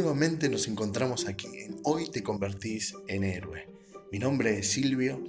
[0.00, 3.68] nuevamente nos encontramos aquí en Hoy te convertís en héroe.
[4.10, 5.22] Mi nombre es Silvio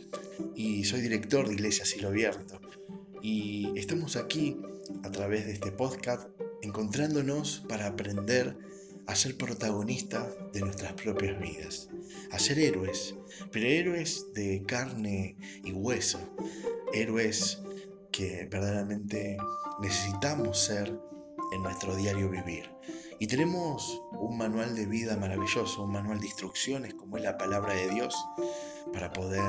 [0.56, 2.62] y soy director de Iglesia Cielo Abierto.
[3.22, 4.62] Y estamos aquí
[5.04, 6.30] a través de este podcast
[6.62, 8.58] encontrándonos para aprender
[9.08, 11.90] a ser protagonistas de nuestras propias vidas,
[12.32, 13.16] a ser héroes,
[13.52, 15.36] pero héroes de carne
[15.66, 16.34] y hueso,
[16.94, 17.60] héroes
[18.10, 19.36] que verdaderamente
[19.82, 20.98] necesitamos ser
[21.54, 22.70] en nuestro diario vivir.
[23.22, 27.76] Y tenemos un manual de vida maravilloso, un manual de instrucciones como es la palabra
[27.76, 28.16] de Dios,
[28.92, 29.44] para poder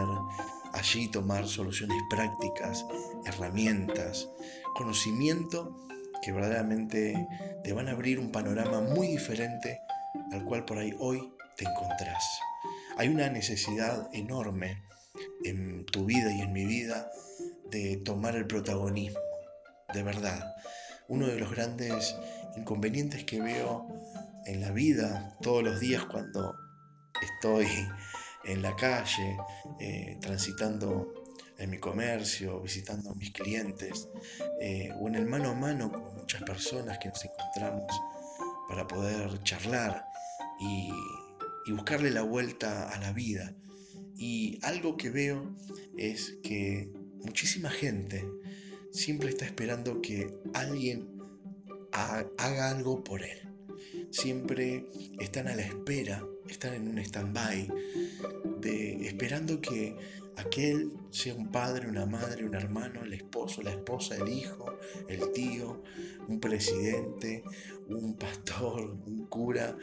[0.75, 2.85] allí tomar soluciones prácticas,
[3.25, 4.29] herramientas,
[4.75, 5.87] conocimiento
[6.21, 7.27] que verdaderamente
[7.65, 9.81] te van a abrir un panorama muy diferente
[10.33, 12.23] al cual por ahí hoy te encontrás.
[12.99, 14.83] Hay una necesidad enorme
[15.45, 17.11] en tu vida y en mi vida
[17.71, 19.19] de tomar el protagonismo,
[19.95, 20.57] de verdad.
[21.09, 22.15] Uno de los grandes
[22.57, 23.87] inconvenientes que veo
[24.47, 26.55] en la vida todos los días cuando
[27.21, 27.67] estoy
[28.45, 29.37] en la calle,
[29.81, 31.13] eh, transitando
[31.59, 34.09] en mi comercio, visitando a mis clientes,
[34.61, 37.93] eh, o en el mano a mano con muchas personas que nos encontramos
[38.69, 40.07] para poder charlar
[40.61, 40.91] y,
[41.67, 43.55] y buscarle la vuelta a la vida.
[44.17, 45.57] Y algo que veo
[45.97, 46.91] es que
[47.25, 48.29] muchísima gente
[48.91, 51.22] siempre está esperando que alguien
[51.93, 53.39] haga algo por él.
[54.11, 54.87] Siempre
[55.19, 57.69] están a la espera, están en un stand-by,
[59.03, 59.97] esperando que
[60.37, 64.67] aquel sea un padre, una madre, un hermano, el esposo, la esposa, el hijo,
[65.09, 65.83] el tío,
[66.29, 67.45] un presidente,
[67.89, 69.77] un pastor, un cura,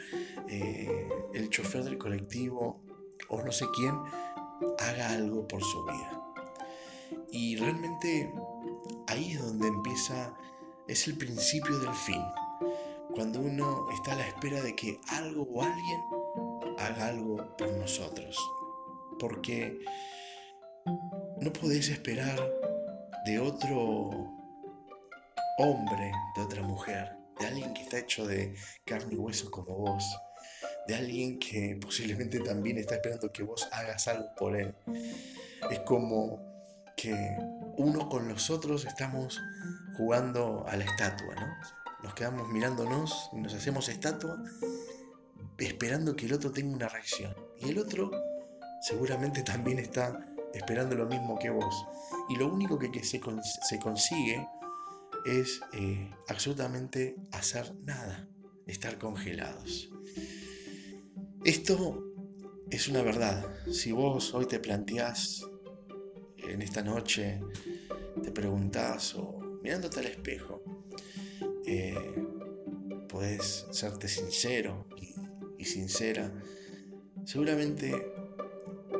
[0.48, 2.82] eh, el chofer del colectivo
[3.28, 3.94] o no sé quién,
[4.78, 6.22] haga algo por su vida.
[7.30, 8.32] Y realmente
[9.06, 10.34] ahí es donde empieza
[10.90, 12.20] es el principio del fin.
[13.14, 16.00] Cuando uno está a la espera de que algo o alguien
[16.78, 18.36] haga algo por nosotros.
[19.18, 19.78] Porque
[21.40, 22.40] no podés esperar
[23.24, 24.10] de otro
[25.58, 30.04] hombre, de otra mujer, de alguien que está hecho de carne y hueso como vos,
[30.88, 34.74] de alguien que posiblemente también está esperando que vos hagas algo por él.
[35.70, 36.49] Es como
[36.96, 37.36] que
[37.76, 39.40] uno con los otros estamos
[39.96, 41.46] jugando a la estatua, ¿no?
[42.02, 44.42] Nos quedamos mirándonos y nos hacemos estatua
[45.58, 47.34] esperando que el otro tenga una reacción.
[47.58, 48.10] Y el otro
[48.80, 50.18] seguramente también está
[50.54, 51.86] esperando lo mismo que vos.
[52.28, 54.48] Y lo único que, se, consigue
[55.26, 58.28] es eh, absolutamente hacer nada,
[58.66, 59.90] estar congelados.
[61.44, 62.04] Esto
[62.70, 63.44] es una verdad.
[63.72, 65.42] Si vos hoy te planteás
[66.48, 67.40] en esta noche,
[68.22, 70.62] te preguntás o mirándote al espejo,
[71.66, 72.14] eh,
[73.08, 74.86] puedes serte sincero
[75.58, 76.32] y, sincera,
[77.24, 77.92] seguramente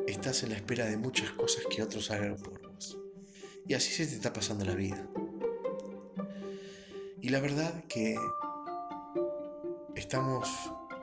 [0.06, 2.99] estás en la espera de muchas cosas que otros hagan por vos.
[3.67, 5.09] Y así se te está pasando la vida.
[7.23, 8.17] Y la verdad que
[9.95, 10.49] estamos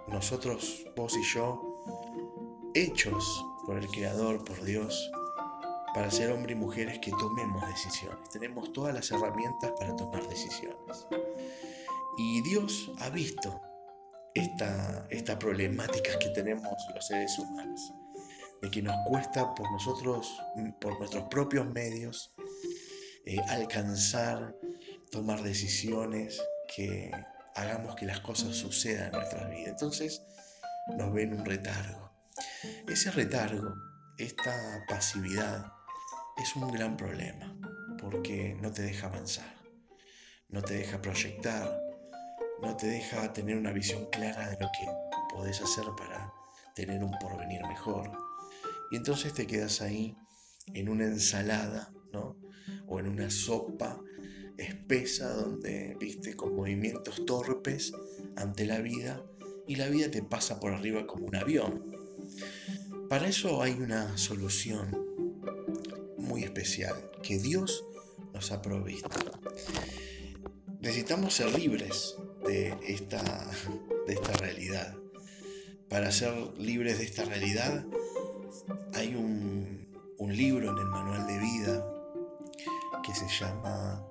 [0.08, 5.12] nosotros, vos y yo, hechos por el Creador, por Dios,
[5.98, 8.30] para ser hombres y mujeres que tomemos decisiones.
[8.30, 11.08] Tenemos todas las herramientas para tomar decisiones.
[12.20, 13.60] Y Dios ha visto
[14.36, 17.92] esta, esta problemática que tenemos los seres humanos,
[18.62, 20.40] de que nos cuesta por nosotros,
[20.80, 22.32] por nuestros propios medios,
[23.26, 24.56] eh, alcanzar,
[25.10, 26.40] tomar decisiones
[26.76, 27.10] que
[27.56, 29.70] hagamos que las cosas sucedan en nuestras vidas.
[29.70, 30.22] Entonces
[30.96, 32.12] nos ven un retargo.
[32.88, 33.74] Ese retargo,
[34.20, 35.74] esta pasividad,
[36.38, 37.58] es un gran problema
[38.00, 39.56] porque no te deja avanzar,
[40.50, 41.82] no te deja proyectar,
[42.62, 44.88] no te deja tener una visión clara de lo que
[45.34, 46.32] podés hacer para
[46.76, 48.12] tener un porvenir mejor.
[48.92, 50.16] Y entonces te quedas ahí
[50.74, 52.38] en una ensalada, ¿no?
[52.88, 54.00] O en una sopa
[54.58, 57.94] espesa donde, viste, con movimientos torpes
[58.36, 59.24] ante la vida
[59.68, 61.84] y la vida te pasa por arriba como un avión.
[63.10, 65.07] Para eso hay una solución
[66.28, 67.86] muy especial que Dios
[68.34, 69.10] nos ha provisto.
[70.80, 72.16] Necesitamos ser libres
[72.46, 73.22] de esta,
[74.06, 74.96] de esta realidad.
[75.90, 77.86] Para ser libres de esta realidad
[78.94, 79.88] hay un,
[80.30, 81.86] libro en el manual de vida
[83.02, 84.06] que se llama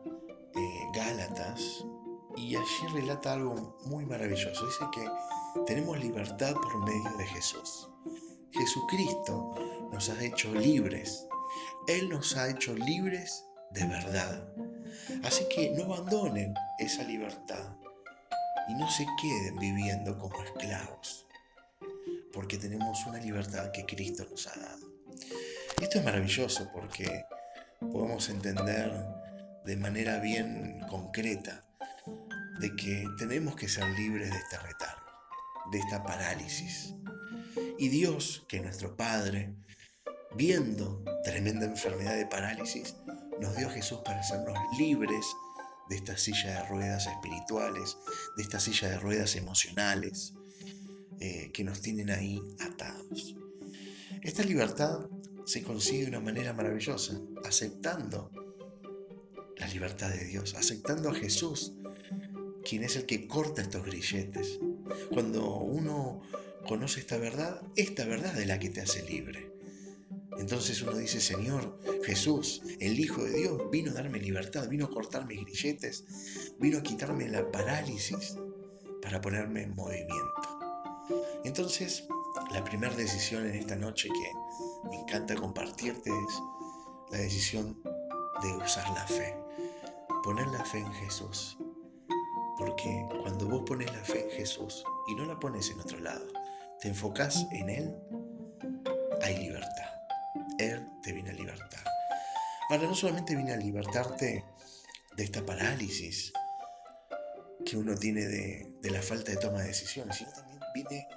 [0.57, 1.85] eh, Gálatas
[2.37, 4.67] y allí relata algo muy maravilloso.
[4.67, 5.07] Dice que
[5.67, 7.91] tenemos libertad por medio de Jesús.
[8.51, 9.55] Jesucristo
[9.93, 11.27] nos ha hecho libres
[11.89, 14.47] él nos ha hecho libres de verdad.
[15.23, 17.77] Así que no abandonen esa libertad.
[18.69, 21.25] y no se queden viviendo como esclavos,
[22.33, 24.91] porque tenemos una libertad que Cristo nos ha dado.
[25.81, 27.27] Esto es maravilloso porque
[27.79, 28.93] podemos entender
[29.65, 31.65] de manera bien concreta
[32.59, 35.07] de que tenemos que ser libres de este retardo,
[35.71, 36.95] de esta parálisis.
[37.79, 39.55] Y Dios, que nuestro Padre,
[40.35, 42.97] viendo tremenda enfermedad de parálisis,
[43.41, 45.27] nos dio Jesús para hacernos libres
[45.89, 47.97] de esta silla de ruedas espirituales,
[48.37, 50.35] de esta silla de ruedas emocionales
[51.21, 53.37] eh, que nos tienen ahí atados.
[54.23, 55.07] Esta libertad
[55.45, 58.31] se consigue de una manera maravillosa, aceptando
[59.57, 61.75] la libertad de Dios, aceptando a Jesús,
[62.65, 64.59] quien es el que corta estos grilletes.
[65.13, 66.23] Cuando uno
[66.67, 69.56] conoce esta verdad, esta verdad es la que te hace libre.
[70.39, 74.91] Entonces uno dice, Señor, Jesús, el Hijo de Dios, vino a darme libertad, vino a
[74.91, 76.05] cortar mis grilletes,
[76.59, 78.37] vino a quitarme la parálisis
[79.03, 80.59] para ponerme en movimiento.
[81.45, 82.05] Entonces,
[82.53, 86.43] la primera decisión en esta noche que me encanta compartirte es
[87.11, 87.81] la decisión
[88.43, 89.37] de usar la fe.
[90.23, 91.57] Poner la fe en Jesús.
[92.59, 96.27] Porque cuando vos pones la fe en Jesús y no la pones en otro lado,
[96.81, 97.95] te enfocas en Él,
[99.23, 99.56] hay libertad.
[102.69, 104.45] Ahora, no solamente viene a libertarte
[105.17, 106.33] de esta parálisis
[107.65, 111.09] que uno tiene de, la falta de toma de decisiones, sino también viene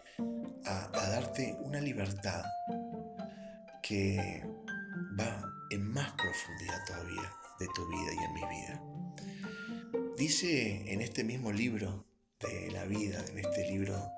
[0.66, 2.44] a, a darte una libertad
[3.81, 4.44] que
[5.19, 8.81] va en más profundidad todavía de tu vida y en mi vida.
[10.18, 12.06] Dice en este mismo libro
[12.40, 14.12] de la vida, en este libro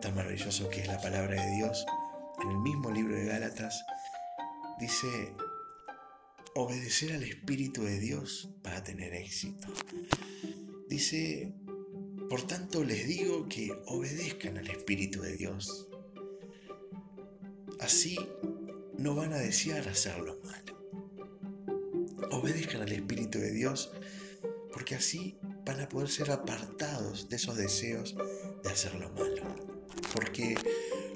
[0.00, 1.86] tan maravilloso que es la palabra de Dios,
[2.42, 3.84] en el mismo libro de Gálatas,
[4.78, 5.34] dice,
[6.54, 9.66] obedecer al Espíritu de Dios para tener éxito.
[10.88, 11.52] Dice,
[12.30, 15.88] por tanto les digo que obedezcan al Espíritu de Dios.
[17.80, 18.16] Así
[18.96, 20.78] no van a desear hacer lo malo.
[22.30, 23.90] Obedezcan al Espíritu de Dios
[24.72, 28.14] porque así van a poder ser apartados de esos deseos
[28.62, 29.42] de hacer lo malo.
[30.12, 30.56] Porque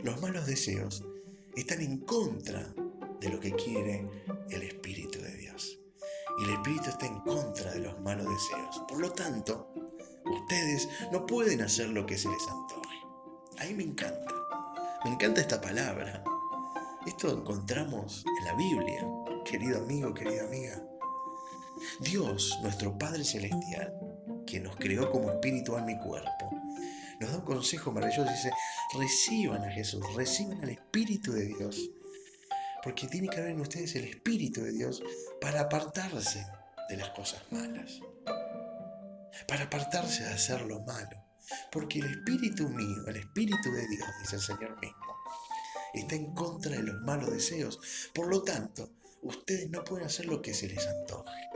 [0.02, 1.04] los malos deseos
[1.54, 2.74] están en contra
[3.20, 4.08] de lo que quiere
[4.50, 4.77] el Espíritu.
[6.38, 8.82] Y el Espíritu está en contra de los malos deseos.
[8.88, 9.72] Por lo tanto,
[10.24, 12.96] ustedes no pueden hacer lo que se les antoje.
[13.58, 14.34] Ahí me encanta.
[15.04, 16.22] Me encanta esta palabra.
[17.06, 19.06] Esto encontramos en la Biblia,
[19.44, 20.82] querido amigo, querida amiga.
[22.00, 23.94] Dios, nuestro Padre Celestial,
[24.46, 26.50] que nos creó como espíritu, alma y cuerpo,
[27.20, 28.30] nos da un consejo maravilloso.
[28.30, 28.50] Dice,
[28.98, 31.90] reciban a Jesús, reciban al Espíritu de Dios
[32.82, 35.02] porque tiene que haber en ustedes el Espíritu de Dios
[35.40, 36.46] para apartarse
[36.88, 38.00] de las cosas malas,
[39.46, 41.24] para apartarse de hacer lo malo,
[41.70, 45.16] porque el Espíritu mío, el Espíritu de Dios, dice el Señor mismo,
[45.94, 47.80] está en contra de los malos deseos.
[48.14, 48.90] Por lo tanto,
[49.22, 51.48] ustedes no pueden hacer lo que se les antoje.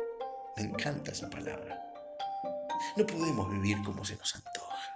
[0.57, 1.81] Me encanta esa palabra.
[2.97, 4.95] No podemos vivir como se nos antoja.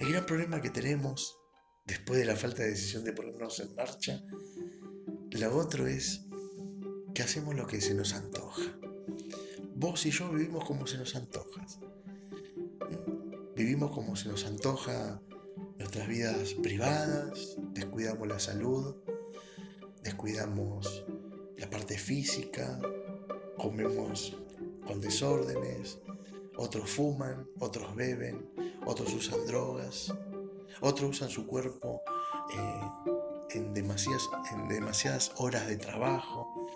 [0.00, 1.38] El gran problema que tenemos
[1.84, 4.20] después de la falta de decisión de ponernos en marcha
[5.40, 6.22] lo otro es
[7.12, 8.62] que hacemos lo que se nos antoja.
[9.74, 11.66] Vos y yo vivimos como se nos antoja.
[13.56, 15.20] Vivimos como se nos antoja
[15.78, 18.96] nuestras vidas privadas, descuidamos la salud,
[20.02, 21.04] descuidamos
[21.56, 22.80] la parte física,
[23.58, 24.36] comemos
[24.86, 25.98] con desórdenes,
[26.56, 28.50] otros fuman, otros beben,
[28.86, 30.14] otros usan drogas,
[30.80, 32.02] otros usan su cuerpo
[32.52, 33.22] eh,
[33.54, 36.68] en demasiadas, en demasiadas horas de trabajo,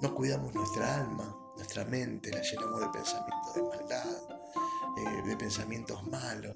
[0.00, 4.16] no cuidamos nuestra alma, nuestra mente, la llenamos de pensamientos de maldad,
[4.98, 6.54] eh, de pensamientos malos,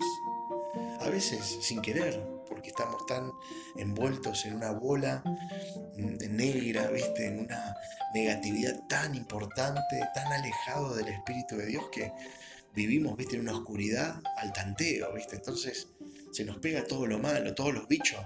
[1.01, 3.33] a veces sin querer, porque estamos tan
[3.77, 7.27] envueltos en una bola mm, negra, ¿viste?
[7.27, 7.77] En una
[8.15, 12.13] negatividad tan importante, tan alejado del Espíritu de Dios que
[12.75, 13.37] vivimos, ¿viste?
[13.37, 15.37] En una oscuridad al tanteo, ¿viste?
[15.37, 15.89] Entonces
[16.33, 18.21] se nos pega todo lo malo, todos los bichos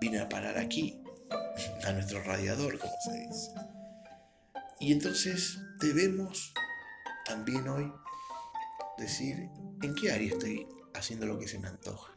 [0.00, 1.00] viene a parar aquí,
[1.84, 3.50] a nuestro radiador, como se dice.
[4.80, 6.52] Y entonces debemos
[7.24, 7.92] también hoy
[8.96, 9.48] decir
[9.82, 12.16] en qué área estoy haciendo lo que se me antoja.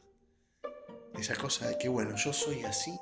[1.18, 2.98] Esa cosa de que, bueno, yo soy así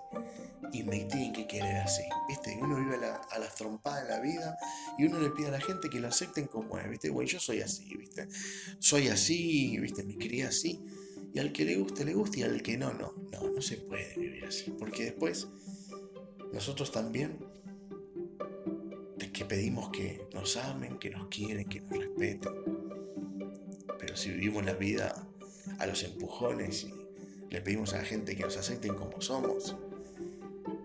[0.71, 2.03] y me tienen que querer así.
[2.27, 2.57] ¿Viste?
[2.59, 4.57] Uno vive a, las trompadas de la vida
[4.98, 6.89] y uno le pide a la gente que lo acepten como es.
[6.89, 7.09] ¿Viste?
[7.09, 8.27] Bueno, yo soy así, ¿viste?
[8.79, 10.03] Soy así, ¿viste?
[10.03, 10.83] Me quería así.
[11.33, 13.13] Y al que le guste, le guste y al que no, no.
[13.31, 14.71] No, no se puede vivir así.
[14.71, 15.48] Porque después
[16.51, 17.38] nosotros también
[19.39, 22.51] que pedimos que nos amen, que nos quieren, que nos respeten.
[23.98, 25.27] Pero si vivimos la vida
[25.77, 26.93] a los empujones y
[27.53, 29.77] le pedimos a la gente que nos acepten como somos,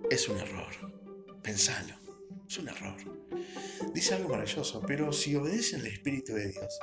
[0.08, 0.72] es un error.
[1.42, 1.94] Pensalo,
[2.48, 2.96] es un error.
[3.92, 6.78] Dice algo maravilloso, pero si obedecen al Espíritu de Dios,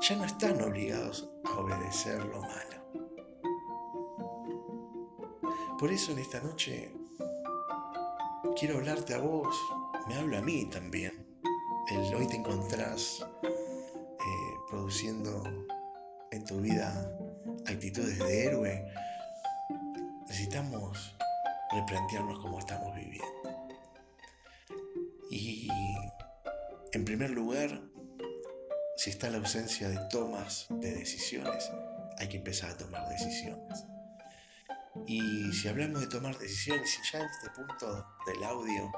[0.00, 2.77] ya no están obligados a obedecer lo malo.
[5.78, 6.90] Por eso en esta noche
[8.58, 9.56] quiero hablarte a vos,
[10.08, 11.12] me hablo a mí también.
[11.88, 15.44] El hoy te encontrás eh, produciendo
[16.32, 17.16] en tu vida
[17.64, 18.92] actitudes de héroe.
[20.26, 21.16] Necesitamos
[21.70, 23.78] replantearnos cómo estamos viviendo.
[25.30, 25.68] Y
[26.92, 27.82] en primer lugar,
[28.96, 31.70] si está la ausencia de tomas de decisiones,
[32.18, 33.84] hay que empezar a tomar decisiones.
[35.08, 38.92] Y si hablamos de tomar decisiones, y ya en este punto del audio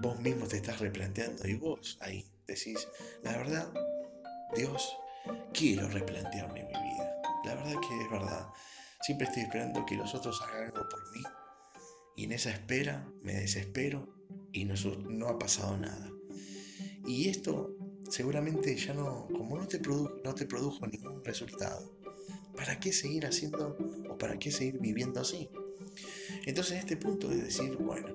[0.00, 2.88] vos mismo te estás replanteando y vos ahí decís,
[3.22, 3.70] la verdad,
[4.56, 4.96] Dios,
[5.52, 7.20] quiero replantearme mi vida.
[7.44, 8.48] La verdad que es verdad.
[9.02, 11.22] Siempre estoy esperando que los otros hagan algo por mí
[12.16, 14.08] y en esa espera me desespero
[14.52, 14.74] y no,
[15.08, 16.10] no ha pasado nada.
[17.06, 17.76] Y esto
[18.08, 21.97] seguramente ya no, como no te, no te produjo ningún resultado,
[22.58, 23.78] ¿para qué seguir haciendo
[24.10, 25.48] o para qué seguir viviendo así?
[26.44, 28.08] Entonces en este punto de decir, bueno,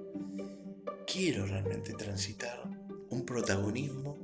[1.07, 2.61] quiero realmente transitar
[3.09, 4.17] un protagonismo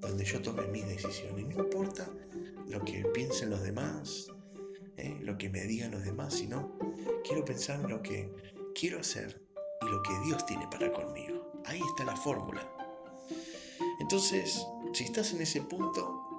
[0.00, 1.46] donde yo tome mis decisiones.
[1.46, 2.08] No importa
[2.68, 4.28] lo que piensen los demás,
[4.96, 5.18] ¿eh?
[5.20, 6.78] lo que me digan los demás, sino
[7.22, 8.32] quiero pensar en lo que
[8.74, 9.42] quiero hacer
[9.82, 11.52] y lo que Dios tiene para conmigo.
[11.66, 12.66] Ahí está la fórmula.
[14.00, 14.64] Entonces,
[14.94, 16.29] si estás en ese punto,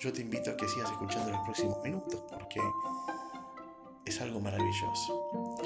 [0.00, 2.60] yo te invito a que sigas escuchando los próximos minutos porque
[4.04, 5.56] es algo maravilloso.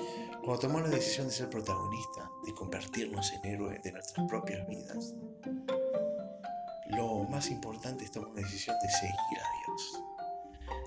[0.42, 5.14] Cuando tomamos la decisión de ser protagonista, de convertirnos en héroe de nuestras propias vidas,
[6.88, 10.02] lo más importante es tomar una decisión de seguir a Dios,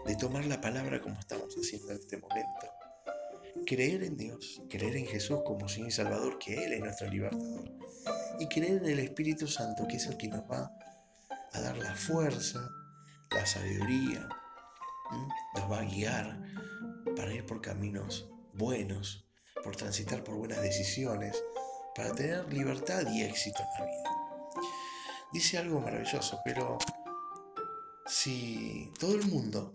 [0.05, 2.67] de tomar la palabra como estamos haciendo en este momento,
[3.65, 7.71] creer en Dios, creer en Jesús como Señor y Salvador, que Él es nuestro libertador,
[8.39, 10.71] y creer en el Espíritu Santo, que es el que nos va
[11.53, 12.69] a dar la fuerza,
[13.31, 14.27] la sabiduría,
[15.55, 16.41] nos va a guiar
[17.15, 19.27] para ir por caminos buenos,
[19.63, 21.43] por transitar por buenas decisiones,
[21.95, 24.09] para tener libertad y éxito en la vida.
[25.31, 26.77] Dice algo maravilloso, pero
[28.05, 29.73] si todo el mundo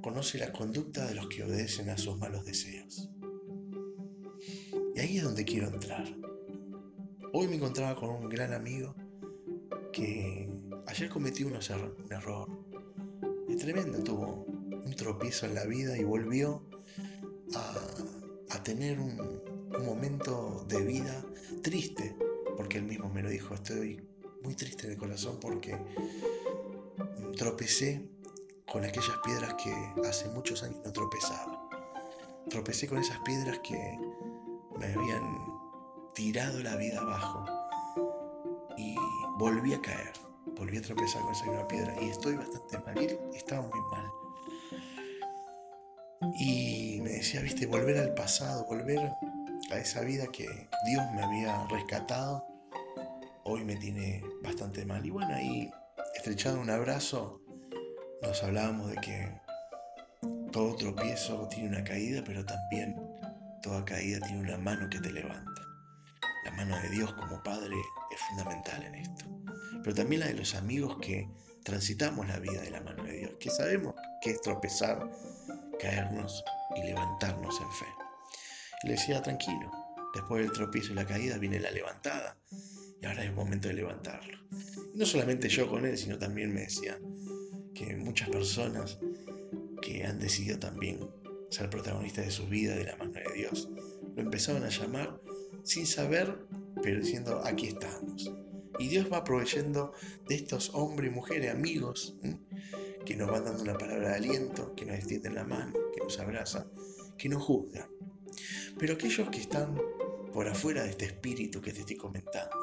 [0.00, 3.10] conoce la conducta de los que obedecen a sus malos deseos,
[4.94, 6.04] y ahí es donde quiero entrar.
[7.32, 8.94] Hoy me encontraba con un gran amigo
[9.92, 10.51] que
[10.86, 11.58] ayer cometió un
[12.10, 12.48] error.
[13.48, 14.46] Es tremendo, tuvo
[14.84, 16.62] un tropiezo en la vida y volvió
[17.54, 19.42] a tener un,
[19.84, 21.24] momento de vida
[21.62, 22.14] triste,
[22.56, 24.06] porque él mismo me lo dijo, estoy
[24.42, 25.76] muy triste el corazón porque
[27.36, 28.06] tropecé
[28.66, 29.74] con aquellas piedras que
[30.06, 31.68] hace muchos años no tropezaba.
[32.48, 33.98] Tropecé con esas piedras que
[34.78, 35.22] me habían
[36.14, 37.44] tirado la vida abajo
[38.76, 38.94] y
[39.38, 40.12] volví a caer,
[40.56, 42.98] volví a tropezar con esa misma piedra y estoy bastante mal,
[43.34, 44.10] estaba muy mal.
[46.38, 49.12] Y me decía, viste, volver al pasado, volver
[49.70, 52.46] a esa vida que Dios me había rescatado,
[53.44, 55.04] hoy me tiene bastante mal.
[55.04, 55.70] Y bueno, ahí
[56.14, 57.40] estrechando un abrazo,
[58.22, 59.40] nos hablábamos de que
[60.52, 62.94] todo tropiezo tiene una caída, pero también
[63.62, 65.62] toda caída tiene una mano que te levanta.
[66.44, 67.76] La mano de Dios como Padre
[68.10, 69.41] es fundamental en esto.
[69.82, 71.28] Pero también la de los amigos que
[71.62, 75.10] transitamos la vida de la mano de Dios, que sabemos que es tropezar,
[75.78, 76.44] caernos
[76.76, 77.86] y levantarnos en fe.
[78.84, 79.70] le decía, tranquilo,
[80.14, 82.36] después del tropiezo y la caída viene la levantada
[83.00, 84.38] y ahora es momento de levantarlo.
[84.94, 86.98] Y no solamente yo con él, sino también me decía
[87.74, 88.98] que muchas personas
[89.80, 91.00] que han decidido también
[91.50, 93.68] ser protagonistas de su vida de la mano de Dios,
[94.14, 95.20] lo empezaban a llamar
[95.64, 96.46] sin saber,
[96.82, 98.32] pero diciendo, aquí estamos.
[98.78, 99.92] Y Dios va proveyendo
[100.28, 102.16] de estos hombres y mujeres, amigos,
[103.04, 106.18] que nos van dando una palabra de aliento, que nos extienden la mano, que nos
[106.18, 106.70] abrazan,
[107.18, 107.88] que nos juzgan.
[108.78, 109.80] Pero aquellos que están
[110.32, 112.56] por afuera de este espíritu que te estoy comentando,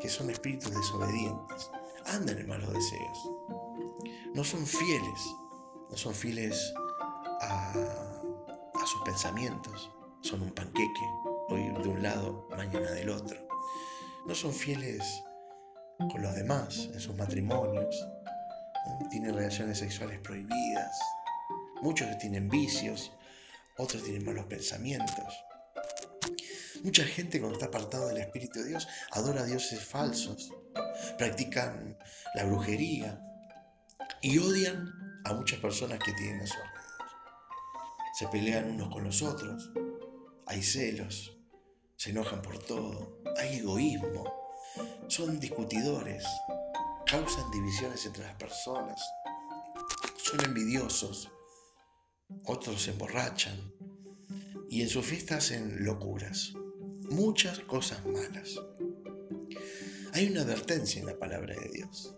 [0.00, 1.70] que son espíritus desobedientes,
[2.06, 3.30] andan en malos deseos,
[4.34, 5.20] no son fieles,
[5.90, 6.72] no son fieles
[7.42, 7.72] a,
[8.74, 11.06] a sus pensamientos, son un panqueque,
[11.48, 13.45] hoy de un lado, mañana del otro.
[14.26, 15.22] No son fieles
[15.98, 18.06] con los demás en sus matrimonios,
[19.10, 20.98] tienen relaciones sexuales prohibidas,
[21.80, 23.12] muchos tienen vicios,
[23.76, 25.44] otros tienen malos pensamientos.
[26.82, 30.52] Mucha gente cuando está apartada del Espíritu de Dios adora a dioses falsos,
[31.16, 31.96] practican
[32.34, 33.20] la brujería
[34.22, 34.92] y odian
[35.24, 37.06] a muchas personas que tienen a su alrededor.
[38.18, 39.70] Se pelean unos con los otros,
[40.46, 41.35] hay celos,
[41.96, 44.24] se enojan por todo, hay egoísmo,
[45.08, 46.24] son discutidores,
[47.06, 49.00] causan divisiones entre las personas,
[50.16, 51.30] son envidiosos,
[52.44, 53.72] otros se emborrachan.
[54.68, 56.52] Y en sus fiestas hacen locuras,
[57.08, 58.60] muchas cosas malas.
[60.12, 62.14] Hay una advertencia en la palabra de Dios.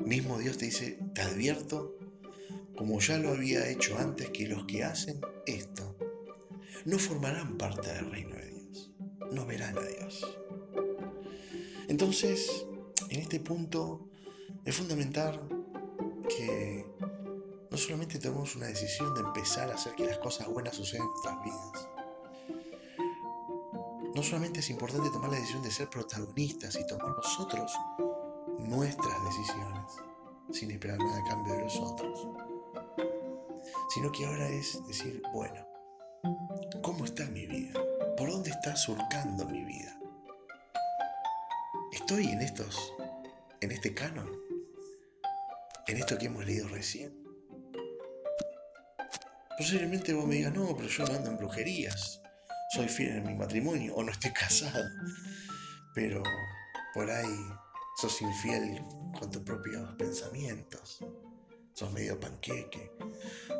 [0.00, 1.98] Mismo Dios te dice, te advierto,
[2.76, 5.96] como ya lo había hecho antes, que los que hacen esto
[6.86, 8.35] no formarán parte del reino
[9.32, 10.26] no verán a Dios.
[11.88, 12.66] Entonces,
[13.10, 14.08] en este punto
[14.64, 15.40] es fundamental
[16.28, 16.84] que
[17.70, 21.10] no solamente tomemos una decisión de empezar a hacer que las cosas buenas sucedan en
[21.10, 21.88] nuestras vidas,
[24.14, 27.70] no solamente es importante tomar la decisión de ser protagonistas y tomar nosotros
[28.58, 29.92] nuestras decisiones
[30.52, 32.26] sin esperar nada a cambio de los otros,
[33.90, 35.66] sino que ahora es decir, bueno,
[36.82, 37.78] ¿cómo está mi vida?
[38.16, 39.98] ¿Por dónde está surcando mi vida?
[41.92, 42.92] ¿Estoy en estos,
[43.60, 44.30] en este canon?
[45.86, 47.14] ¿En esto que hemos leído recién?
[49.58, 52.20] Posiblemente vos me digas, no, pero yo no ando en brujerías
[52.68, 54.84] soy fiel en mi matrimonio o no estoy casado,
[55.94, 56.22] pero
[56.92, 57.46] por ahí
[57.96, 58.82] sos infiel
[59.18, 60.98] con tus propios pensamientos,
[61.72, 62.92] sos medio panqueque,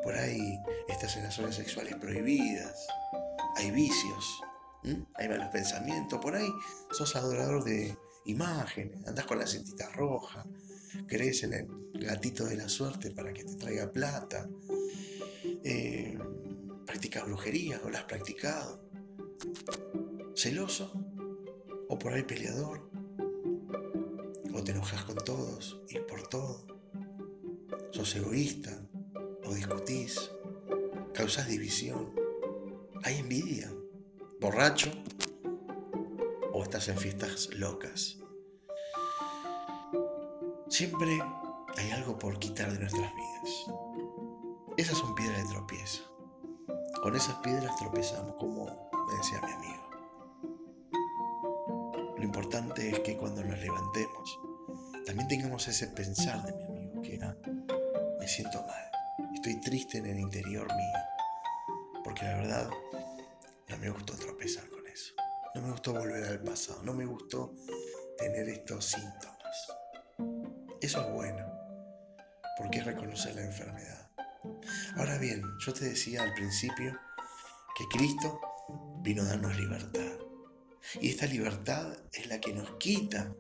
[0.03, 0.59] por ahí
[0.89, 2.87] estás en las zonas sexuales prohibidas,
[3.57, 4.43] hay vicios,
[5.15, 6.49] hay malos pensamientos, por ahí.
[6.91, 7.97] Sos adorador de
[8.27, 10.45] imágenes, andás con la cintita roja,
[11.07, 14.49] crees en el gatito de la suerte para que te traiga plata,
[15.65, 16.19] eh,
[16.85, 18.85] practicas brujería o la has practicado.
[20.35, 20.93] Celoso
[21.89, 22.91] o por ahí peleador,
[24.53, 26.67] o te enojas con todos y por todo,
[27.91, 28.87] sos egoísta
[29.45, 30.31] o discutís,
[31.14, 32.26] causas división,
[33.07, 33.71] hay envidia,
[34.40, 34.90] borracho
[36.53, 38.16] o estás en fiestas locas.
[40.69, 41.23] Siempre
[41.77, 43.66] hay algo por quitar de nuestras vidas.
[44.77, 46.03] Esas son piedras de tropiezo.
[47.01, 49.88] Con esas piedras tropezamos como me decía mi amigo.
[52.16, 54.40] Lo importante es que cuando nos levantemos,
[55.07, 57.37] también tengamos ese pensar de mi amigo, que era,
[58.19, 58.90] me siento mal,
[59.33, 60.99] estoy triste en el interior mío,
[62.03, 62.71] porque la verdad
[63.68, 65.14] no me gustó tropezar con eso,
[65.55, 67.55] no me gustó volver al pasado, no me gustó
[68.18, 69.37] tener estos síntomas.
[70.81, 71.46] Eso es bueno,
[72.59, 74.11] porque es reconocer la enfermedad.
[74.96, 76.98] Ahora bien, yo te decía al principio
[77.76, 78.40] que Cristo
[79.02, 80.18] vino a darnos libertad.
[81.00, 83.35] Y esta libertad es la que nos quita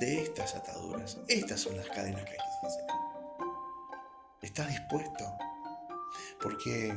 [0.00, 1.18] de estas ataduras.
[1.28, 2.84] Estas son las cadenas que hay que hacer.
[4.42, 5.38] ¿Estás dispuesto?
[6.40, 6.92] Porque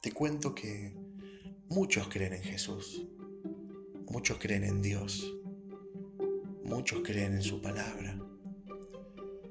[0.00, 0.96] te cuento que
[1.72, 3.06] muchos creen en Jesús,
[4.10, 5.34] muchos creen en Dios,
[6.64, 8.20] muchos creen en su palabra,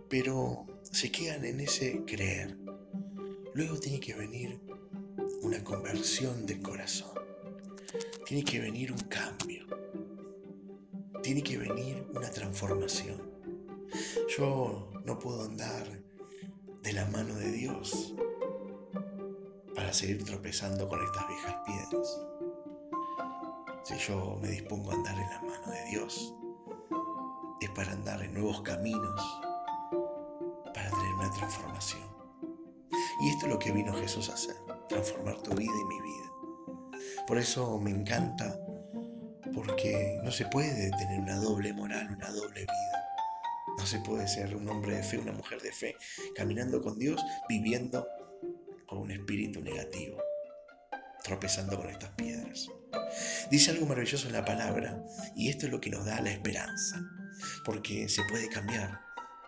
[0.08, 2.60] pero se quedan en ese creer.
[3.56, 4.60] Luego tiene que venir
[5.42, 7.10] una conversión del corazón.
[8.28, 9.66] Tiene que venir un cambio,
[11.24, 13.20] tiene que venir una transformación.
[14.38, 15.88] Yo no puedo andar
[16.84, 18.14] de la mano de Dios
[19.76, 22.22] para seguir tropezando con estas viejas piedras.
[23.84, 26.36] Si yo me dispongo a andar en la mano de Dios,
[27.62, 29.42] es para andar en nuevos caminos,
[30.74, 32.04] para tener una transformación.
[33.22, 34.56] Y esto es lo que vino Jesús a hacer,
[34.90, 36.32] transformar tu vida y mi vida.
[37.28, 38.60] Por eso me encanta,
[39.54, 43.08] porque no se puede tener una doble moral, una doble vida.
[43.78, 45.96] No se puede ser un hombre de fe, una mujer de fe,
[46.36, 48.08] caminando con Dios, viviendo
[48.92, 50.22] con un espíritu negativo,
[51.24, 52.68] tropezando con estas piedras.
[53.50, 55.02] Dice algo maravilloso en la palabra,
[55.34, 57.02] y esto es lo que nos da la esperanza,
[57.64, 59.00] porque se puede cambiar,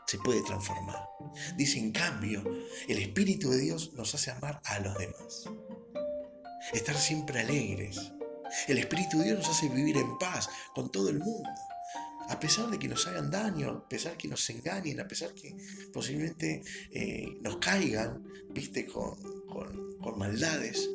[0.08, 1.10] se puede transformar.
[1.58, 2.42] Dice, en cambio,
[2.88, 5.44] el Espíritu de Dios nos hace amar a los demás
[6.72, 8.14] estar siempre alegres.
[8.70, 11.50] El Espíritu de Dios nos hace vivir en paz con todo el mundo.
[12.30, 15.56] A pesar de que nos hagan daño, a pesar que nos engañen, a pesar que
[15.92, 18.24] posiblemente eh, nos caigan,
[18.92, 20.90] con, con maldades,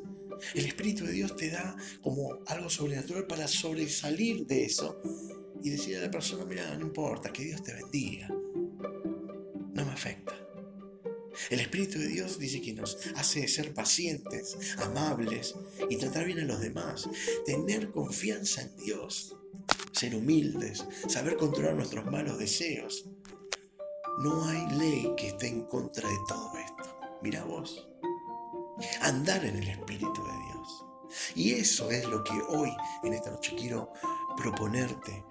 [0.54, 5.00] el Espíritu de Dios te da como algo sobrenatural para sobresalir de eso
[5.62, 8.28] y decir a la persona, mira, no importa, que Dios te bendiga.
[8.28, 10.34] No me afecta.
[11.50, 15.54] El Espíritu de Dios dice que nos hace ser pacientes, amables
[15.88, 17.08] y tratar bien a los demás,
[17.46, 19.36] tener confianza en Dios,
[19.98, 23.04] ser humildes, saber controlar nuestros malos deseos,
[24.18, 27.00] No hay ley que esté en contra de todo esto.
[27.22, 27.88] Mira vos.
[29.00, 30.84] Andar en el Espíritu de Dios.
[31.36, 32.70] Y eso es lo que hoy,
[33.04, 33.92] en esta noche, quiero
[34.36, 35.24] proponerte.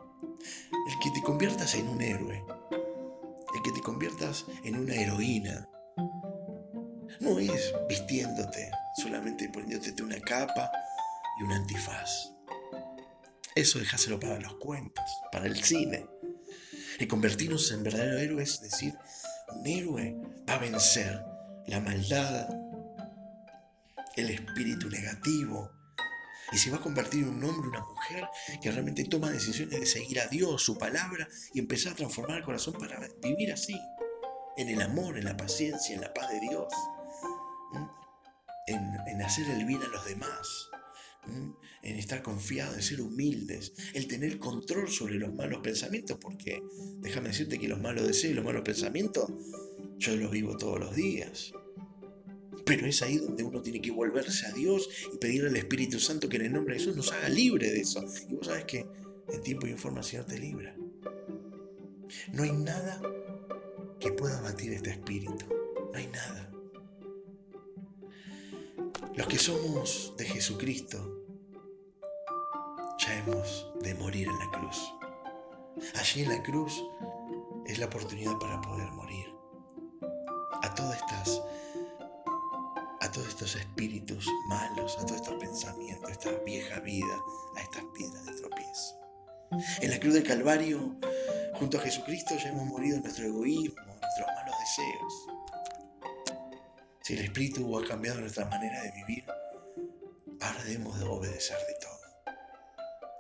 [0.87, 2.45] El que te conviertas en un héroe.
[3.55, 5.69] El que te conviertas en una heroína.
[7.19, 10.71] No es vistiéndote, solamente poniéndote una capa
[11.39, 12.36] y un antifaz.
[13.57, 16.05] Eso déjaselo para los cuentos, para el cine.
[16.99, 18.93] Y convertirnos en verdaderos héroes es decir,
[19.51, 20.15] un héroe
[20.47, 21.25] va a vencer
[21.65, 22.47] la maldad,
[24.15, 25.71] el espíritu negativo,
[26.51, 28.27] y se va a convertir en un hombre, una mujer
[28.61, 32.43] que realmente toma decisiones de seguir a Dios, su palabra, y empezar a transformar el
[32.43, 33.81] corazón para vivir así,
[34.55, 36.71] en el amor, en la paciencia, en la paz de Dios,
[38.67, 40.69] en, en hacer el bien a los demás
[41.83, 46.61] en estar confiado, en ser humildes, el tener control sobre los malos pensamientos, porque
[46.99, 49.31] déjame decirte que los malos deseos y los malos pensamientos
[49.97, 51.53] yo los vivo todos los días.
[52.65, 56.27] Pero es ahí donde uno tiene que volverse a Dios y pedirle al Espíritu Santo
[56.27, 58.03] que en el nombre de Jesús nos haga libre de eso.
[58.29, 58.85] Y vos sabes que
[59.29, 60.75] en tiempo y en forma el Señor te libra.
[62.33, 63.01] No hay nada
[63.99, 65.45] que pueda batir este espíritu.
[65.91, 66.51] No hay nada.
[69.15, 71.16] Los que somos de Jesucristo,
[73.13, 74.93] hemos de morir en la cruz.
[75.95, 76.83] Allí en la cruz
[77.65, 79.25] es la oportunidad para poder morir.
[80.61, 81.41] A todas estas
[82.99, 87.21] a todos estos espíritus malos, a todos estos pensamientos, a esta vieja vida,
[87.55, 88.97] a estas piedras de tropiezo.
[89.81, 90.95] En la cruz del Calvario,
[91.53, 95.27] junto a Jesucristo, ya hemos morido nuestro egoísmo, nuestros malos deseos.
[97.01, 99.25] Si el Espíritu ha cambiado nuestra manera de vivir,
[100.41, 101.96] ahora debemos de obedecer de todo.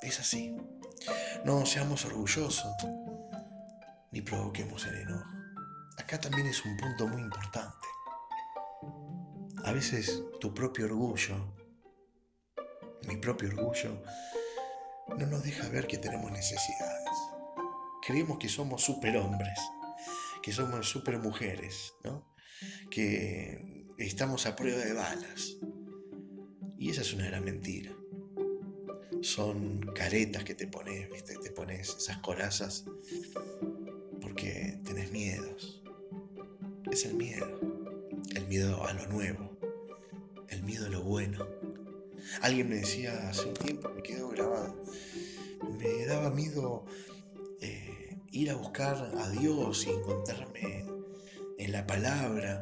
[0.01, 0.55] Es así.
[1.43, 2.75] No seamos orgullosos,
[4.11, 5.29] ni provoquemos el enojo.
[5.97, 7.87] Acá también es un punto muy importante.
[9.63, 11.55] A veces tu propio orgullo,
[13.07, 14.03] mi propio orgullo,
[15.17, 17.09] no nos deja ver que tenemos necesidades.
[18.05, 19.59] Creemos que somos superhombres,
[20.43, 22.35] que somos supermujeres, ¿no?
[22.91, 25.57] Que estamos a prueba de balas.
[26.77, 27.96] Y esa es una gran mentira.
[29.21, 31.37] Son caretas que te pones, ¿viste?
[31.37, 32.85] Te pones esas corazas
[34.21, 35.83] porque tenés miedos.
[36.91, 37.59] Es el miedo.
[38.35, 39.57] El miedo a lo nuevo.
[40.49, 41.45] El miedo a lo bueno.
[42.41, 44.83] Alguien me decía hace un tiempo, me quedó grabado.
[45.79, 46.85] Me daba miedo
[47.61, 50.85] eh, ir a buscar a Dios y encontrarme
[51.57, 52.59] en la palabra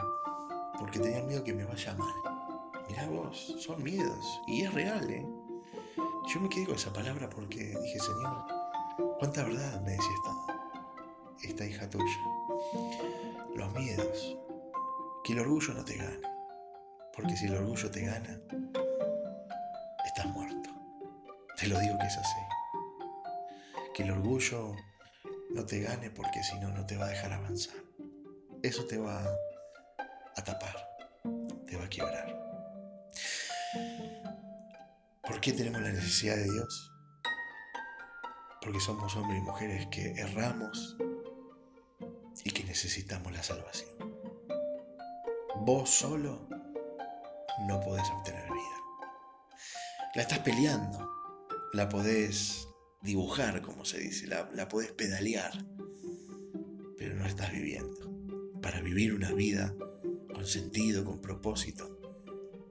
[0.79, 2.13] porque tenía miedo que me vaya mal.
[2.89, 4.41] Mirá vos, son miedos.
[4.47, 5.25] Y es real, ¿eh?
[6.35, 8.45] Yo me quedé con esa palabra porque dije, Señor,
[9.19, 12.19] cuánta verdad me decía esta, esta hija tuya.
[13.55, 14.37] Los miedos.
[15.23, 16.19] Que el orgullo no te gane.
[17.15, 18.37] Porque si el orgullo te gana,
[20.05, 20.71] estás muerto.
[21.55, 22.39] Te lo digo que es así.
[23.93, 24.75] Que el orgullo
[25.51, 27.77] no te gane porque si no, no te va a dejar avanzar.
[28.61, 29.23] Eso te va
[30.35, 30.85] a tapar,
[31.65, 32.44] te va a quebrar.
[35.27, 36.93] ¿Por qué tenemos la necesidad de Dios?
[38.61, 40.97] Porque somos hombres y mujeres que erramos
[42.43, 43.89] y que necesitamos la salvación.
[45.61, 46.47] Vos solo
[47.67, 48.75] no podés obtener vida.
[50.13, 51.09] La estás peleando,
[51.73, 52.67] la podés
[53.01, 55.53] dibujar, como se dice, la, podés pedalear,
[56.97, 58.11] pero no estás viviendo.
[58.61, 59.73] Para vivir una vida
[60.33, 61.99] con sentido, con propósito,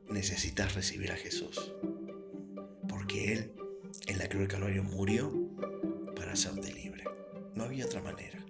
[0.09, 1.75] necesitas recibir a Jesús.
[3.19, 3.53] Él
[4.07, 5.33] en la cruz del Calvario murió
[6.17, 7.05] para hacerte libre.
[7.55, 8.45] No había otra manera.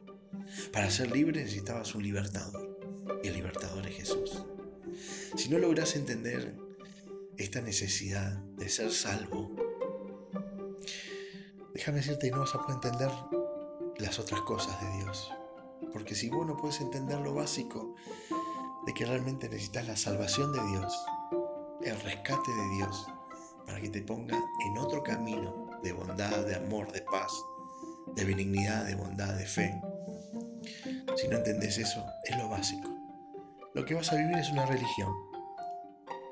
[0.72, 2.78] Para ser libre necesitabas un libertador.
[3.22, 4.44] Y el libertador es Jesús.
[5.36, 6.54] Si no logras entender
[7.36, 9.54] esta necesidad de ser salvo,
[11.74, 13.10] déjame decirte que no vas a poder entender
[13.98, 15.32] las otras cosas de Dios.
[15.92, 17.94] Porque si vos no puedes entender lo básico,
[18.86, 21.04] de que realmente necesitas la salvación de Dios,
[21.82, 23.06] el rescate de Dios,
[23.66, 27.32] para que te ponga en otro camino de bondad, de amor, de paz,
[28.14, 29.80] de benignidad, de bondad, de fe.
[31.16, 32.88] Si no entendés eso, es lo básico.
[33.74, 35.12] Lo que vas a vivir es una religión.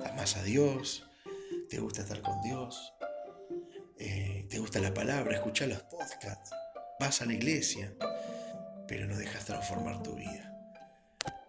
[0.05, 1.09] Amas a Dios,
[1.69, 2.95] te gusta estar con Dios,
[3.99, 6.51] eh, te gusta la palabra, escuchar los podcasts,
[6.99, 7.95] vas a la iglesia,
[8.87, 10.53] pero no dejas transformar tu vida.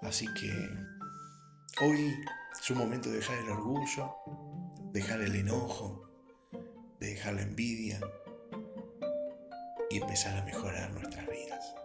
[0.01, 0.51] Así que
[1.83, 2.13] hoy
[2.61, 4.15] es un momento de dejar el orgullo,
[4.91, 6.09] dejar el enojo,
[6.99, 7.99] de dejar la envidia
[9.89, 11.75] y empezar a mejorar nuestras vidas.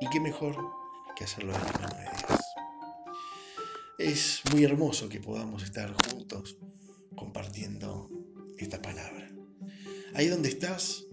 [0.00, 0.56] Y qué mejor
[1.16, 2.40] que hacerlo de la mano de Dios.
[3.98, 6.58] Es muy hermoso que podamos estar juntos
[7.16, 8.08] compartiendo
[8.56, 9.30] esta palabra.
[10.14, 11.04] Ahí donde estás,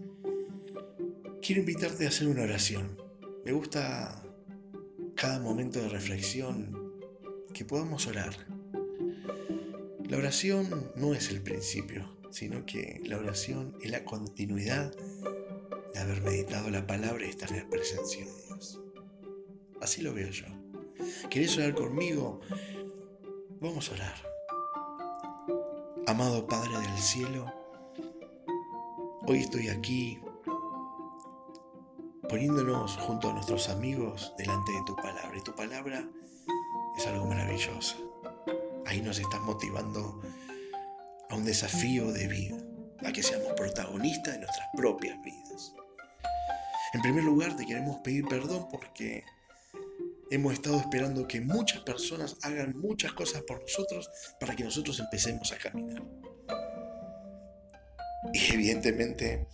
[1.42, 2.96] quiero invitarte a hacer una oración.
[3.44, 4.22] Me gusta
[5.14, 6.86] cada momento de reflexión
[7.52, 8.34] que podamos orar.
[10.08, 14.94] La oración no es el principio, sino que la oración es la continuidad
[15.92, 18.80] de haber meditado la palabra y estar en la presencia de Dios.
[19.80, 20.46] Así lo veo yo.
[21.28, 22.40] ¿Querés orar conmigo?
[23.60, 24.14] Vamos a orar.
[26.06, 27.52] Amado Padre del Cielo,
[29.26, 30.20] hoy estoy aquí
[32.28, 35.36] poniéndonos junto a nuestros amigos delante de tu palabra.
[35.36, 36.08] Y tu palabra
[36.96, 38.05] es algo maravilloso.
[38.86, 40.22] Ahí nos estás motivando
[41.28, 42.56] a un desafío de vida,
[43.04, 45.74] a que seamos protagonistas de nuestras propias vidas.
[46.94, 49.24] En primer lugar, te queremos pedir perdón porque
[50.30, 55.52] hemos estado esperando que muchas personas hagan muchas cosas por nosotros para que nosotros empecemos
[55.52, 56.02] a caminar.
[58.32, 59.46] Y evidentemente,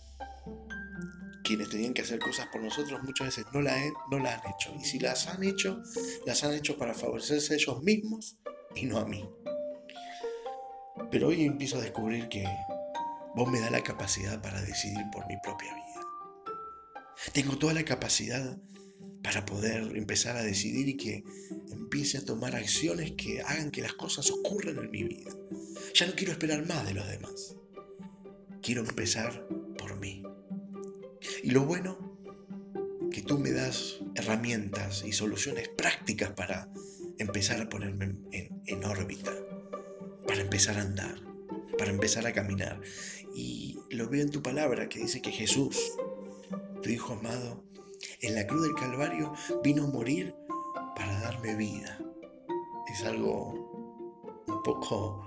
[1.43, 3.75] quienes tenían que hacer cosas por nosotros muchas veces no la,
[4.09, 4.73] no la han hecho.
[4.79, 5.81] Y si las han hecho,
[6.25, 8.37] las han hecho para favorecerse a ellos mismos
[8.75, 9.27] y no a mí.
[11.11, 12.45] Pero hoy empiezo a descubrir que
[13.35, 15.83] vos me da la capacidad para decidir por mi propia vida.
[17.33, 18.57] Tengo toda la capacidad
[19.23, 21.23] para poder empezar a decidir y que
[21.71, 25.31] empiece a tomar acciones que hagan que las cosas ocurran en mi vida.
[25.95, 27.55] Ya no quiero esperar más de los demás.
[28.61, 30.23] Quiero empezar por mí.
[31.41, 32.19] Y lo bueno,
[33.11, 36.69] que tú me das herramientas y soluciones prácticas para
[37.17, 38.52] empezar a ponerme en,
[38.85, 39.31] órbita,
[40.27, 41.15] para empezar a andar,
[41.77, 42.79] para empezar a caminar.
[43.35, 45.77] Y lo veo en tu palabra que dice que Jesús,
[46.81, 47.63] tu Hijo amado,
[48.21, 50.35] en la cruz del Calvario vino a morir
[50.95, 51.99] para darme vida.
[52.91, 55.25] Es algo un poco,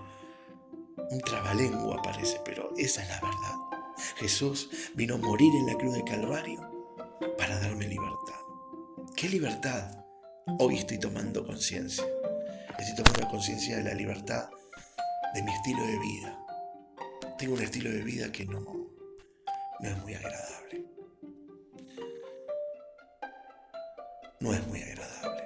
[1.10, 3.56] un trabalengua parece, pero esa es la verdad.
[4.16, 6.60] Jesús vino a morir en la cruz del Calvario
[7.36, 8.40] para darme libertad.
[9.16, 10.04] ¿Qué libertad?
[10.58, 12.04] Hoy estoy tomando conciencia.
[12.78, 14.48] Estoy tomando conciencia de la libertad
[15.34, 16.38] de mi estilo de vida.
[17.38, 18.60] Tengo un estilo de vida que no,
[19.80, 20.84] no es muy agradable.
[24.40, 25.44] No es muy agradable.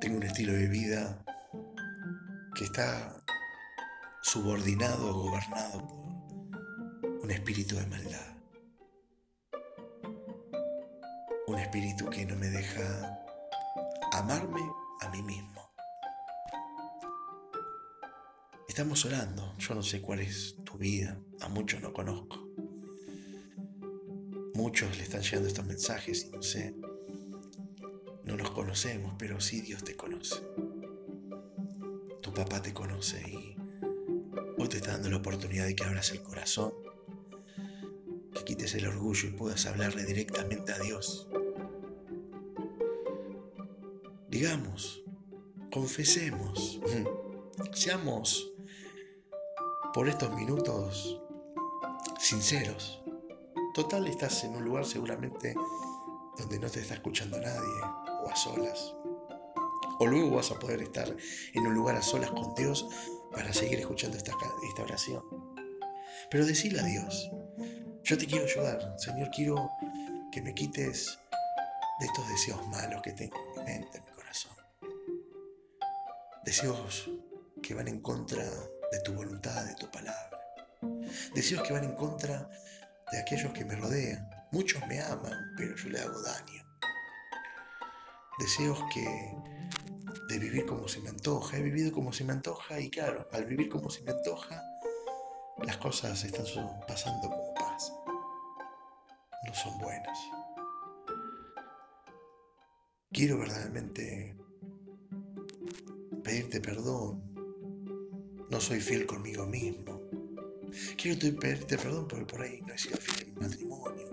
[0.00, 1.24] Tengo un estilo de vida
[2.54, 3.22] que está
[4.22, 8.36] subordinado o gobernado por un espíritu de maldad.
[11.46, 13.18] un espíritu que no me deja
[14.12, 14.60] amarme
[15.00, 15.72] a mí mismo.
[18.68, 22.46] Estamos orando, yo no sé cuál es tu vida, a muchos no conozco.
[24.54, 26.74] Muchos le están llegando estos mensajes y no sé,
[28.24, 30.36] no nos conocemos, pero sí Dios te conoce.
[32.22, 33.56] Tu papá te conoce y
[34.58, 36.72] hoy te está dando la oportunidad de que abras el corazón,
[38.34, 41.28] que quites el orgullo y puedas hablarle directamente a Dios
[44.36, 45.02] digamos,
[45.72, 46.78] confesemos,
[47.72, 48.52] seamos
[49.94, 51.18] por estos minutos
[52.18, 53.02] sinceros.
[53.72, 55.54] Total, estás en un lugar seguramente
[56.36, 57.80] donde no te está escuchando nadie
[58.24, 58.94] o a solas.
[60.00, 61.16] O luego vas a poder estar
[61.54, 62.86] en un lugar a solas con Dios
[63.32, 64.32] para seguir escuchando esta,
[64.68, 65.22] esta oración.
[66.30, 67.30] Pero decile a Dios,
[68.04, 69.70] yo te quiero ayudar, Señor, quiero
[70.30, 71.18] que me quites
[72.00, 74.02] de estos deseos malos que tengo en mi mente,
[76.46, 77.10] Deseos
[77.60, 80.40] que van en contra de tu voluntad, de tu palabra.
[81.34, 82.48] Deseos que van en contra
[83.10, 84.30] de aquellos que me rodean.
[84.52, 86.62] Muchos me aman, pero yo le hago daño.
[88.38, 89.04] Deseos que
[90.28, 91.56] de vivir como se me antoja.
[91.56, 94.62] He vivido como se me antoja y claro, al vivir como se me antoja,
[95.64, 96.46] las cosas están
[96.86, 97.96] pasando como pasan.
[99.48, 100.18] No son buenas.
[103.10, 104.45] Quiero verdaderamente
[106.26, 107.22] pedirte perdón.
[108.50, 110.02] No soy fiel conmigo mismo.
[111.00, 114.08] Quiero pedirte perdón porque por ahí no he sido fiel en mi matrimonio.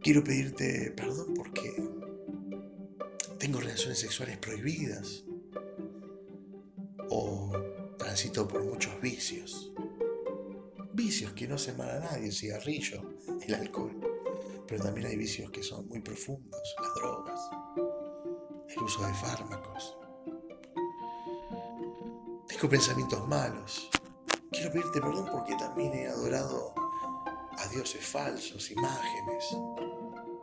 [0.00, 1.74] Quiero pedirte perdón porque
[3.38, 5.24] tengo relaciones sexuales prohibidas
[7.10, 7.52] o
[7.98, 9.72] transito por muchos vicios.
[10.94, 13.02] Vicios que no se a nadie, el cigarrillo,
[13.46, 14.00] el alcohol.
[14.66, 17.61] Pero también hay vicios que son muy profundos, las drogas
[18.82, 19.96] el uso de fármacos.
[22.48, 23.88] Tengo pensamientos malos.
[24.50, 26.74] Quiero pedirte perdón porque también he adorado
[27.58, 29.56] a dioses falsos, imágenes.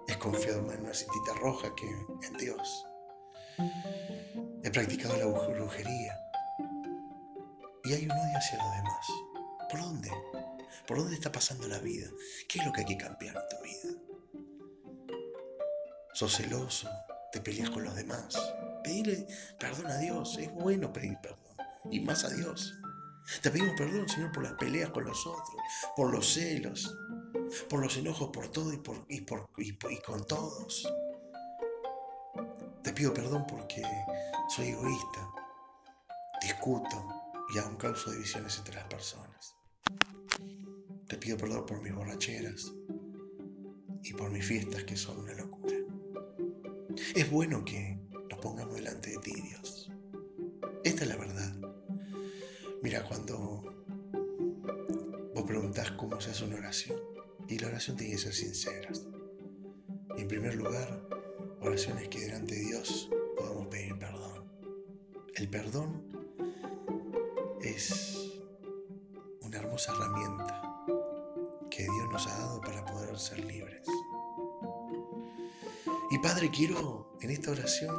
[0.07, 2.85] He confiado en una cintita roja que en Dios.
[4.63, 6.17] He practicado la brujería.
[7.83, 9.07] Y hay un odio hacia los demás.
[9.69, 10.11] ¿Por dónde?
[10.87, 12.07] ¿Por dónde está pasando la vida?
[12.47, 14.01] ¿Qué es lo que hay que cambiar en tu vida?
[16.13, 16.89] Sos celoso,
[17.31, 18.35] te peleas con los demás.
[18.83, 19.27] Pedirle
[19.59, 20.37] perdón a Dios.
[20.37, 21.39] Es bueno pedir perdón.
[21.91, 22.75] Y más a Dios.
[23.41, 25.55] Te pedimos perdón, Señor, por las peleas con los otros,
[25.95, 26.97] por los celos,
[27.69, 30.91] por los enojos por todo y, por, y, por, y, y con todos.
[32.83, 33.83] Te pido perdón porque
[34.49, 35.29] soy egoísta,
[36.41, 37.07] discuto
[37.53, 39.55] y aún causo divisiones entre las personas.
[41.07, 42.71] Te pido perdón por mis borracheras
[44.03, 45.58] y por mis fiestas que son una locura.
[47.15, 47.97] Es bueno que
[48.29, 49.91] nos pongamos delante de ti, Dios.
[50.83, 51.55] Esta es la verdad.
[52.83, 53.63] Mira, cuando
[55.33, 56.99] vos preguntás cómo se hace una oración,
[57.47, 58.89] y la oración tiene que ser sincera.
[60.17, 61.01] en primer lugar,
[61.61, 64.51] oraciones que delante de Dios podamos pedir perdón.
[65.33, 66.03] El perdón
[67.61, 68.33] es
[69.41, 70.61] una hermosa herramienta
[71.71, 73.87] que Dios nos ha dado para poder ser libres.
[76.11, 77.95] Y Padre, quiero en esta oración,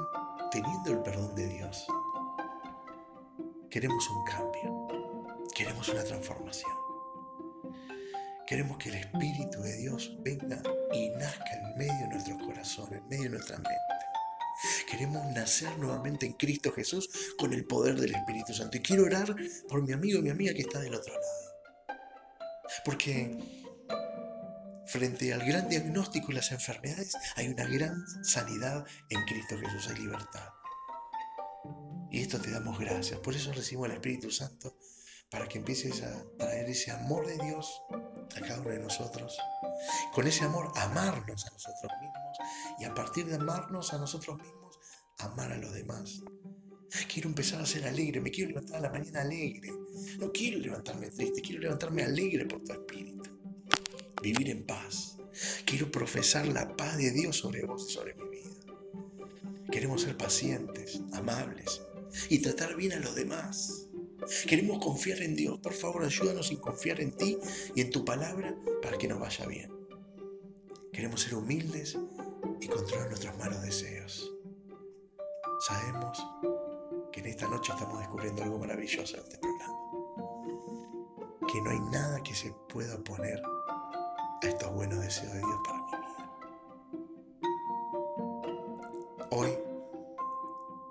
[0.51, 1.87] teniendo el perdón de Dios,
[3.70, 4.88] queremos un cambio,
[5.55, 6.73] queremos una transformación.
[8.49, 10.61] Queremos que el Espíritu de Dios venga
[10.92, 13.70] y nazca en medio de nuestros corazones, en medio de nuestra mente.
[14.90, 18.77] Queremos nacer nuevamente en Cristo Jesús con el poder del Espíritu Santo.
[18.77, 19.37] Y quiero orar
[19.68, 22.01] por mi amigo y mi amiga que está del otro lado.
[22.85, 23.60] Porque
[24.90, 30.03] frente al gran diagnóstico y las enfermedades hay una gran sanidad en Cristo Jesús, hay
[30.03, 30.48] libertad.
[32.11, 33.20] Y esto te damos gracias.
[33.20, 34.76] Por eso recibimos al Espíritu Santo
[35.31, 37.83] para que empieces a traer ese amor de Dios
[38.37, 39.38] a cada uno de nosotros.
[40.12, 42.38] Con ese amor, amarnos a nosotros mismos
[42.81, 44.81] y a partir de amarnos a nosotros mismos,
[45.18, 46.20] amar a los demás.
[47.12, 49.70] Quiero empezar a ser alegre, me quiero levantar a la mañana alegre.
[50.18, 53.39] No quiero levantarme triste, quiero levantarme alegre por tu espíritu.
[54.22, 55.16] Vivir en paz.
[55.64, 58.50] Quiero profesar la paz de Dios sobre vos y sobre mi vida.
[59.70, 61.80] Queremos ser pacientes, amables
[62.28, 63.87] y tratar bien a los demás.
[64.46, 65.59] Queremos confiar en Dios.
[65.61, 67.38] Por favor, ayúdanos en confiar en ti
[67.74, 69.72] y en tu palabra para que nos vaya bien.
[70.92, 71.96] Queremos ser humildes
[72.61, 74.30] y controlar nuestros malos deseos.
[75.66, 76.22] Sabemos
[77.12, 79.74] que en esta noche estamos descubriendo algo maravilloso en este programa.
[81.50, 83.40] Que no hay nada que se pueda oponer
[84.42, 86.11] a estos buenos deseos de Dios para mi vida.
[89.31, 89.59] Hoy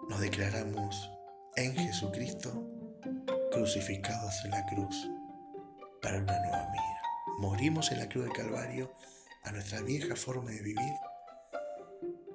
[0.07, 1.11] nos declaramos
[1.55, 2.51] en Jesucristo
[3.51, 5.09] crucificados en la cruz
[6.01, 7.01] para una nueva vida.
[7.39, 8.93] Morimos en la cruz del Calvario
[9.43, 10.93] a nuestra vieja forma de vivir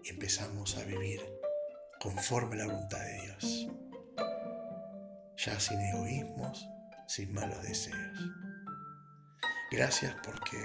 [0.02, 1.20] y empezamos a vivir
[2.00, 3.68] conforme a la voluntad de Dios.
[5.36, 6.68] Ya sin egoísmos,
[7.06, 8.18] sin malos deseos.
[9.70, 10.62] Gracias porque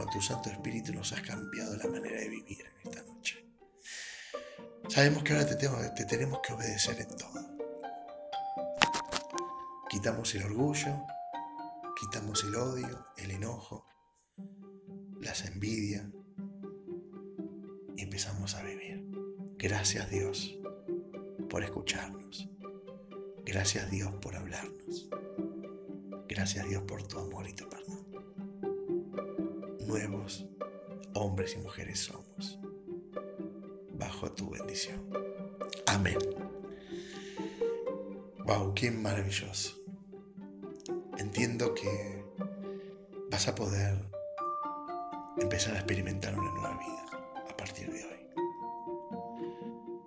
[0.00, 3.44] con tu Santo Espíritu nos has cambiado la manera de vivir en esta noche.
[4.88, 7.50] Sabemos que ahora te, te tenemos que obedecer en todo
[9.90, 11.04] Quitamos el orgullo,
[12.00, 13.86] quitamos el odio, el enojo,
[15.20, 16.06] las envidias
[17.94, 19.04] y empezamos a vivir.
[19.58, 20.58] Gracias Dios
[21.50, 22.48] por escucharnos.
[23.44, 25.10] Gracias Dios por hablarnos.
[26.26, 27.99] Gracias Dios por tu amor y tu perdón.
[29.90, 30.46] Nuevos
[31.14, 32.58] hombres y mujeres somos.
[33.98, 35.10] Bajo tu bendición.
[35.86, 36.18] Amén.
[38.46, 39.80] Wow, qué maravilloso
[41.20, 42.24] entiendo que
[43.30, 43.94] vas a poder
[45.38, 47.06] empezar a experimentar una nueva vida
[47.48, 48.26] a partir de hoy.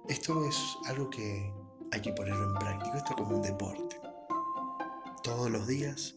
[0.10, 1.54] Esto es algo que
[1.92, 4.02] hay que ponerlo en práctica, esto es como un deporte.
[5.22, 6.16] Todos los días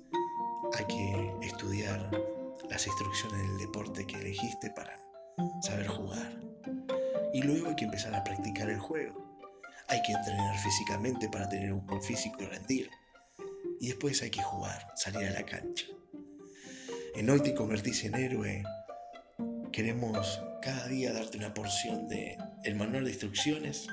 [0.79, 2.11] hay que estudiar
[2.71, 4.99] las instrucciones del deporte que elegiste para
[5.63, 6.41] saber jugar.
[7.33, 9.41] Y luego hay que empezar a practicar el juego.
[9.89, 12.91] Hay que entrenar físicamente para tener un buen físico y rendir
[13.81, 15.87] y después hay que jugar, salir a la cancha.
[17.15, 18.63] En hoy te convertís en héroe.
[19.73, 23.87] Queremos cada día darte una porción de el manual de instrucciones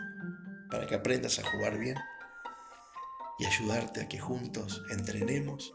[0.70, 1.98] para que aprendas a jugar bien
[3.40, 5.74] y ayudarte a que juntos entrenemos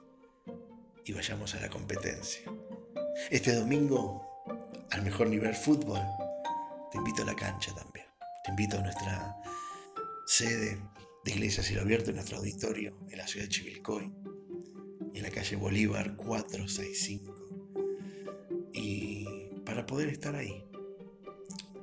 [1.05, 2.43] y vayamos a la competencia.
[3.31, 4.23] Este domingo,
[4.91, 6.01] al mejor nivel fútbol,
[6.91, 8.07] te invito a la cancha también.
[8.43, 9.37] Te invito a nuestra
[10.27, 10.79] sede
[11.25, 14.11] de Iglesia Cielo Abierto en nuestro auditorio en la ciudad de Chivilcoy,
[15.13, 17.35] en la calle Bolívar 465.
[18.73, 19.27] Y
[19.67, 20.65] para poder estar ahí,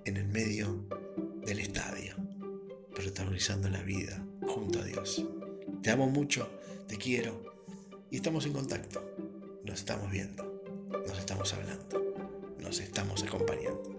[0.06, 0.88] en el medio
[1.46, 2.16] del estadio,
[2.96, 5.24] protagonizando la vida junto a Dios.
[5.84, 6.50] Te amo mucho,
[6.88, 7.54] te quiero
[8.10, 9.16] y estamos en contacto.
[9.64, 10.55] Nos estamos viendo,
[10.90, 12.04] nos estamos hablando,
[12.60, 13.95] nos estamos acompañando.